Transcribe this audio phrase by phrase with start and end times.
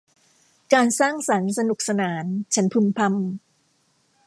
[0.73, 3.09] การสร้างสรรค์สนุกสนาน ฉันพึมพำ